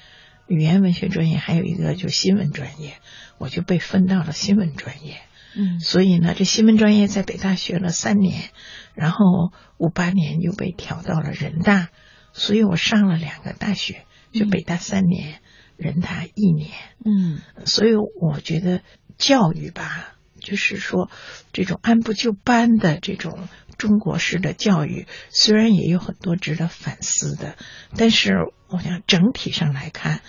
[0.45, 2.93] 语言文学专业还有一个就新闻专业，
[3.39, 5.17] 我就被分到了新闻专业。
[5.55, 8.49] 嗯，所以呢，这新闻专业在北大学了三年，
[8.93, 11.89] 然后五八年又被调到了人大，
[12.33, 15.41] 所以我上了两个大学，就北大三年，
[15.77, 16.71] 人大一年。
[17.05, 18.81] 嗯，所以我觉得
[19.17, 21.09] 教育吧，就是说
[21.53, 23.47] 这种按部就班的这种。
[23.77, 27.57] 中国式的教育虽然也有很多值得反思的，
[27.97, 28.31] 但是
[28.69, 30.21] 我想整体上来看，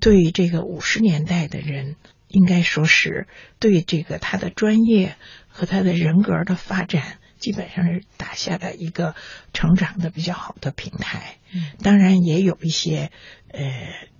[0.00, 1.94] 对这个五十年代的人，
[2.28, 3.26] 应该说是
[3.58, 5.16] 对这个他的专业
[5.48, 9.14] 和他的人格的发展，基本上是打下了一个
[9.52, 11.36] 成长的比较好的平台。
[11.82, 13.10] 当然也有一些
[13.50, 13.62] 呃，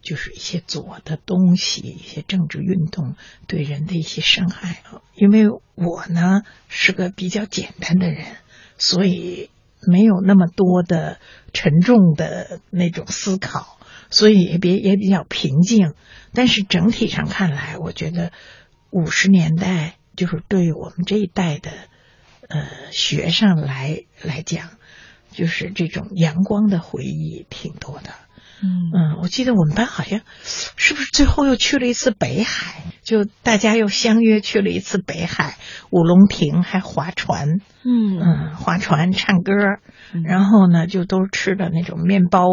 [0.03, 3.15] 就是一些左的东西，一些政治运动
[3.47, 5.03] 对人的一些伤害啊。
[5.15, 5.45] 因为
[5.75, 8.27] 我呢是个比较简单的人。
[8.81, 9.51] 所以
[9.89, 11.19] 没有那么多的
[11.53, 13.78] 沉重的那种思考，
[14.11, 15.95] 所以也比也比较平静。
[16.35, 18.33] 但是整体上看来，我觉得
[18.91, 21.71] 五十年代就是对我们这一代的
[22.49, 24.69] 呃学生来来讲，
[25.31, 28.11] 就是这种阳光的回忆挺多的。
[28.63, 28.91] 嗯。
[28.93, 35.57] 嗯，我记得我们班好像是不是最后又去了一次北海，就大家又相约去了一次北海，
[35.91, 38.19] 五龙亭还划船，嗯。
[38.21, 39.53] 嗯，划船唱歌，
[40.13, 42.47] 嗯、然后呢就都吃的那种面包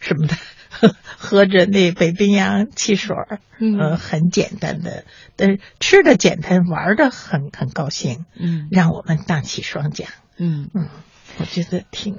[0.00, 0.36] 什么的，
[0.72, 3.14] 喝 喝着那北冰洋汽水，
[3.60, 5.04] 嗯、呃，很简单的，
[5.36, 10.08] 但是吃的简单，玩的很很高兴，嗯，让我们荡起双桨，
[10.38, 10.70] 嗯。
[10.74, 10.88] 嗯，
[11.38, 12.18] 我觉得挺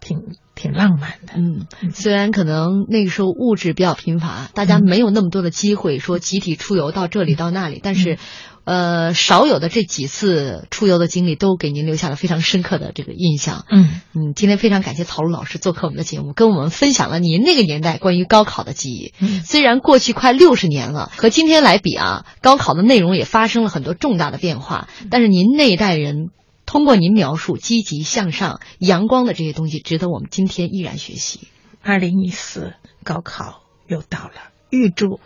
[0.00, 0.36] 挺。
[0.56, 8.18] 挺浪漫的，嗯，虽然可能那个时候物质比较贫乏，大家没有那么多的机会说集体出游到这里到那里，但是，
[8.64, 13.64] 呃，少有的这几次出游的经历都给您留下了非常深刻的这个印象。
[13.70, 19.12] 嗯嗯，今天非常感谢曹璐老师做客我们的节目，跟我们分享了您那个年代关于高考的记忆。
[19.20, 26.30] 嗯，虽然过去快六十年了，和今天来比啊，高考的内容也发生了很多重大的变化，但是您那一代人。
[26.66, 31.40] 通过您描述积极向上、阳光的这些东西，值得我们今天依然学习。
[31.82, 32.72] 二零一四
[33.04, 34.32] 高考又到了，
[34.70, 35.20] 预祝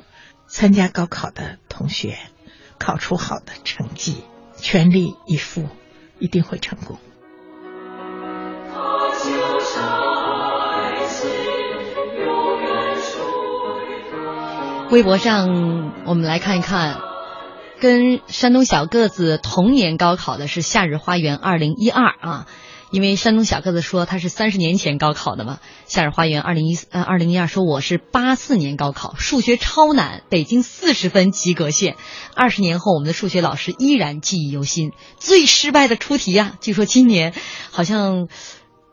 [0.49, 2.19] 参加高考的同学
[2.79, 4.25] 考出好的成绩，
[4.57, 5.69] 全力以赴，
[6.19, 6.99] 一定会成功。
[14.91, 17.01] 微博上，我们来看一看。
[17.81, 22.47] 跟山东小个子同年高考的是夏日花园二零一二啊，
[22.91, 25.59] 因为山东小个子说他是三十年前高考的嘛。
[25.87, 31.97] 夏日花园二零一呃二零一二说我是八四年高考，数学超难，北京四十分及格线。
[32.35, 34.93] 二十年后，我们的数学老师依然记忆犹新。
[35.19, 37.35] 最失败的出题呀，据说今年
[37.71, 38.29] 好像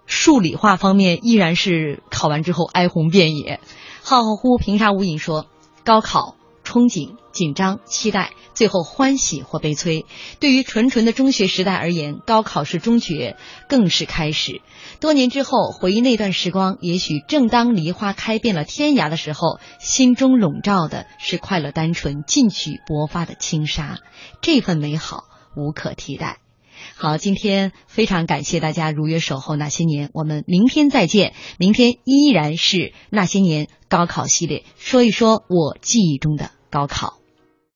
[0.06, 3.60] 数理化方面依然是考完之后哀鸿遍野。
[4.04, 5.48] 浩浩乎平沙无影说
[5.84, 6.36] 高考。
[6.66, 10.06] 憧憬、紧张、期待，最后欢喜或悲催。
[10.40, 13.36] 对于纯纯的中学时代而言，高考是终结，
[13.68, 14.62] 更是开始。
[15.02, 24.00] 多年之后回忆那段时光，也许正当梨花开遍了天涯的时候，心中笼罩的是快乐、单纯、进取、勃发的轻纱。
[24.42, 25.26] 这份美好
[25.58, 26.40] 无可替代。
[26.98, 31.34] 好，今天非常感谢大家如约守候那些年，我们明天再见。
[31.60, 37.25] 明天依然是那些年高考系列，说一说我记忆中的高考。